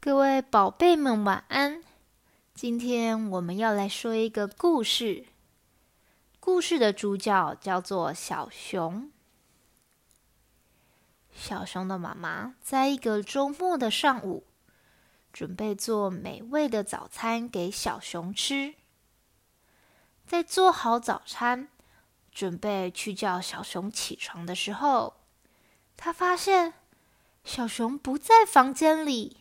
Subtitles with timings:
[0.00, 1.82] 各位宝贝们，晚安。
[2.54, 5.26] 今天我们要来说一个故事。
[6.38, 9.10] 故事的主角叫做小熊。
[11.34, 14.46] 小熊的妈妈在一个周末的上午，
[15.32, 18.76] 准备做美味的早餐给小熊吃。
[20.24, 21.68] 在做好早餐，
[22.30, 25.16] 准备去叫小熊起床的时候，
[25.96, 26.74] 他发现
[27.42, 29.37] 小熊不在房间里。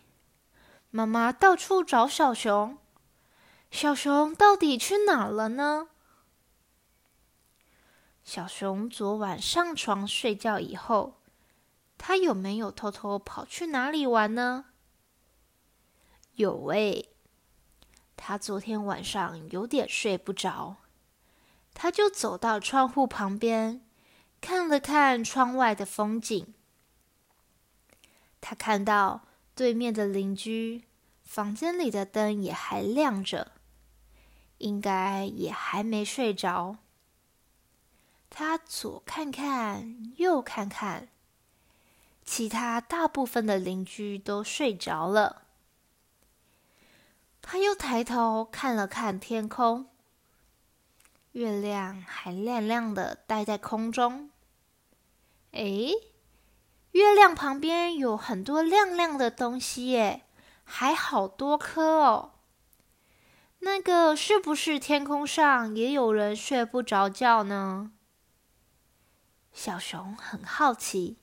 [0.89, 2.77] 妈妈到处找小熊，
[3.69, 5.89] 小熊到底去哪了呢？
[8.23, 11.19] 小熊昨晚上床睡觉以后，
[11.97, 14.65] 他有没有偷偷跑去哪里玩呢？
[16.35, 17.09] 有诶，
[18.15, 20.77] 他昨天晚上有点睡不着，
[21.73, 23.85] 他就走到窗户旁边，
[24.39, 26.53] 看了看窗外的风景。
[28.39, 29.25] 他看到。
[29.57, 30.83] 对面的邻居
[31.23, 33.53] 房间里的灯也还亮着，
[34.59, 36.77] 应该也还没睡着。
[38.29, 41.07] 他左看看，右看看，
[42.23, 45.47] 其他大部分的邻居都睡着了。
[47.41, 49.87] 他又抬头看了看天空，
[51.31, 54.29] 月亮还亮亮的待在空中。
[55.53, 55.93] 哎。
[56.91, 60.25] 月亮旁边有很多亮亮的东西耶，
[60.63, 62.31] 还好多颗哦。
[63.59, 67.91] 那个是不是天空上也有人睡不着觉呢？
[69.51, 71.17] 小熊很好奇，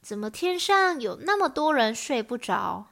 [0.00, 2.86] 怎么天上有那么多人睡不着？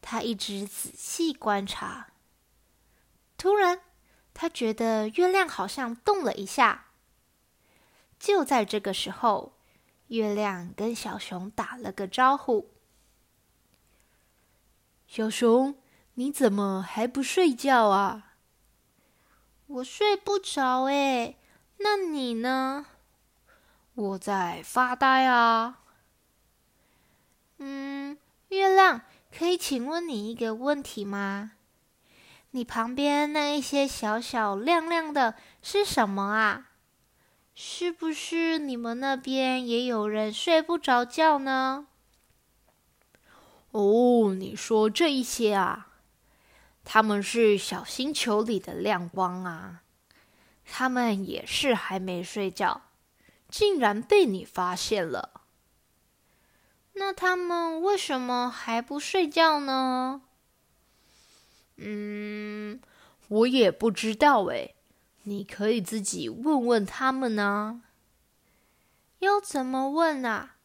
[0.00, 2.08] 他一直仔细观察，
[3.36, 3.80] 突然
[4.32, 6.86] 他觉得月亮好像动了一下。
[8.20, 9.53] 就在这个时候。
[10.08, 12.70] 月亮跟小熊打了个招呼
[15.08, 15.76] ：“小熊，
[16.14, 18.34] 你怎么还不睡觉啊
[19.66, 21.36] ？”“我睡不着哎，
[21.78, 22.86] 那你呢
[23.94, 25.80] ？”“我在发呆啊。
[27.58, 29.00] ”“嗯，月亮，
[29.36, 31.52] 可以请问你一个问题吗？
[32.50, 36.68] 你旁边那一些小小亮亮的是什么啊？”
[37.54, 41.86] 是不是你们那边也有人睡不着觉呢？
[43.70, 45.88] 哦，你说这一些啊，
[46.84, 49.82] 他们是小星球里的亮光啊，
[50.64, 52.82] 他们也是还没睡觉，
[53.48, 55.42] 竟然被你发现了。
[56.94, 60.22] 那他们为什么还不睡觉呢？
[61.76, 62.80] 嗯，
[63.28, 64.74] 我也不知道哎。
[65.24, 67.82] 你可以自己问问他们呢。
[69.18, 70.56] 要怎么问啊？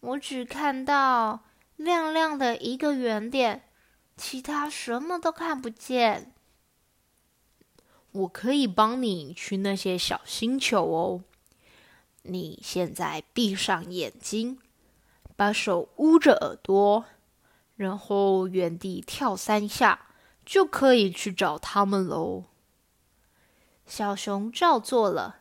[0.00, 1.40] 我只看到
[1.76, 3.62] 亮亮的一个圆点，
[4.16, 6.32] 其他什么都看不见。
[8.10, 11.24] 我可以帮你去那些小星球哦。
[12.24, 14.58] 你现在闭上眼睛，
[15.34, 17.06] 把手捂着耳朵，
[17.76, 20.06] 然后原地跳三下，
[20.44, 22.44] 就可以去找他们喽。
[23.86, 25.40] 小熊照做了。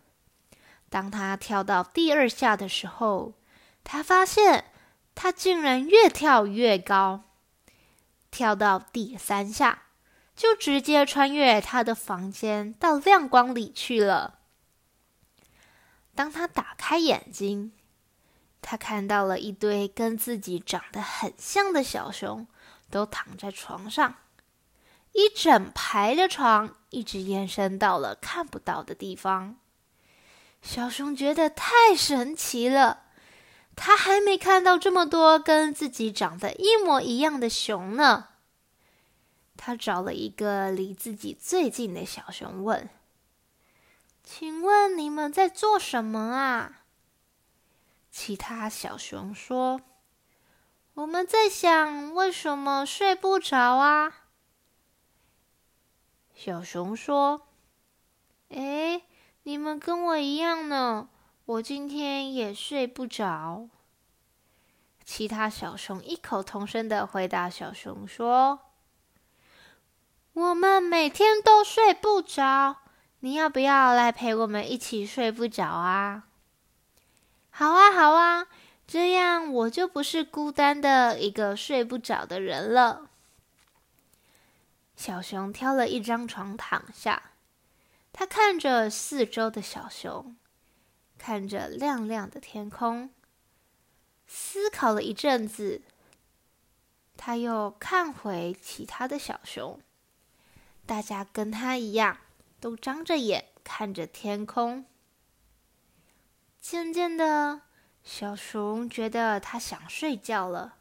[0.89, 3.33] 当他跳到第二下的时候，
[3.83, 4.65] 他发现
[5.15, 7.23] 他竟然越跳越高。
[8.29, 9.83] 跳到第三下，
[10.35, 14.39] 就直接穿越他的房间到亮光里去了。
[16.15, 17.73] 当他打开眼睛，
[18.61, 22.47] 他看到了一堆跟自己长得很像的小熊，
[22.89, 24.15] 都躺在床上。
[25.13, 29.57] 一整排的床一直延伸到了看不到的地方。
[30.61, 33.03] 小熊觉得太神奇了，
[33.75, 38.27] 他还没看到这么多跟自己长得一模一样的熊呢。
[39.57, 42.89] 他找了一个离自己最近的小熊问
[44.23, 46.83] ：“请问你们在做什么啊？”
[48.11, 49.81] 其他小熊说
[50.95, 54.20] ：“我们在想为什么睡不着啊。”
[56.43, 57.45] 小熊说
[58.49, 59.03] ：“哎，
[59.43, 61.07] 你们跟我一样呢，
[61.45, 63.67] 我今天也睡不着。”
[65.05, 68.59] 其他小熊异口同声的回答：“小熊说，
[70.33, 72.77] 我们每天都睡不着，
[73.19, 76.23] 你要不要来陪我们一起睡不着啊
[77.53, 78.47] ？”“好啊，好啊，
[78.87, 83.09] 这样我就不是孤单的一个睡不着的人了。”
[85.01, 87.31] 小熊挑了一张床躺下，
[88.13, 90.35] 他看着四周的小熊，
[91.17, 93.09] 看着亮亮的天空，
[94.27, 95.81] 思考了一阵子。
[97.17, 99.81] 他又看回其他的小熊，
[100.85, 102.19] 大家跟他一样，
[102.59, 104.85] 都张着眼看着天空。
[106.59, 107.61] 渐渐的，
[108.03, 110.75] 小熊觉得他想睡觉了，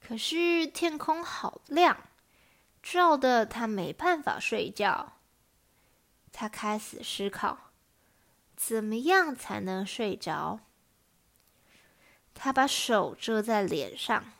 [0.00, 2.07] 可是天空好亮，
[2.82, 5.14] 照的他没办法睡觉。
[6.32, 7.72] 他开始思考，
[8.56, 10.60] 怎么样才能睡着？
[12.34, 14.32] 他把手遮在脸上，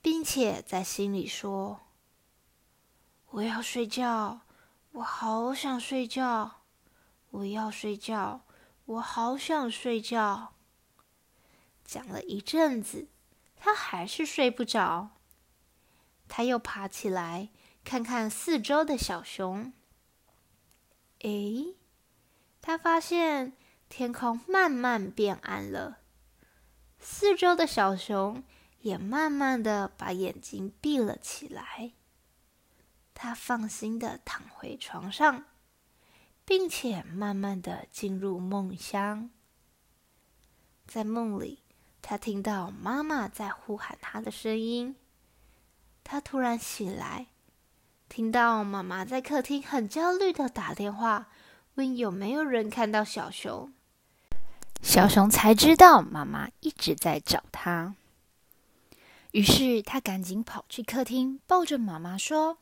[0.00, 1.80] 并且在心里说
[3.30, 4.40] ：“我要睡觉，
[4.92, 6.62] 我好想睡觉，
[7.30, 8.42] 我要睡觉。”
[8.90, 10.52] 我好想睡觉。
[11.84, 13.06] 讲了一阵子，
[13.56, 15.10] 他还是睡不着。
[16.30, 17.50] 他又爬起来，
[17.84, 19.74] 看看四周的小熊。
[21.18, 21.74] 诶，
[22.62, 23.52] 他发现
[23.90, 25.98] 天空慢慢变暗了，
[26.98, 28.42] 四周的小熊
[28.78, 31.92] 也慢慢的把眼睛闭了起来。
[33.12, 35.44] 他放心的躺回床上。
[36.46, 39.30] 并且慢慢的进入梦乡，
[40.84, 41.62] 在梦里，
[42.02, 44.96] 他听到妈妈在呼喊他的声音。
[46.12, 47.28] 他突然醒来，
[48.08, 51.28] 听到妈妈在客厅很焦虑的打电话，
[51.76, 53.72] 问有没有人看到小熊。
[54.82, 57.94] 小熊才知道妈妈一直在找他，
[59.30, 62.58] 于是他赶紧跑去客厅，抱着妈妈说：“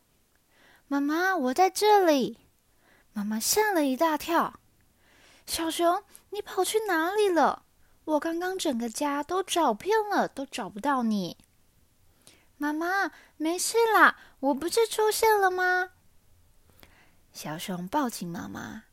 [0.87, 2.37] 妈妈，我在这里。”
[3.15, 4.61] 妈妈吓了一大跳，
[5.47, 6.03] 小熊，
[6.33, 7.63] 你跑去哪里了？
[8.05, 11.39] 我刚刚整个家都找遍了，都找不到你。
[12.59, 15.93] 妈妈，没事啦，我不是出现了吗？
[17.33, 18.85] 小熊抱紧妈妈，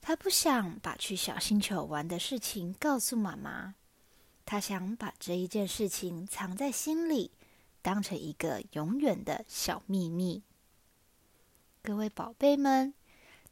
[0.00, 3.74] 他不想把去小星球玩的事情告诉妈妈，
[4.46, 7.32] 他想把这一件事情藏在心里，
[7.82, 10.42] 当成一个永远的小秘密。
[11.82, 12.94] 各位宝贝们。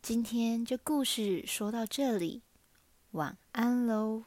[0.00, 2.42] 今天这故事说到这里，
[3.10, 4.22] 晚安喽。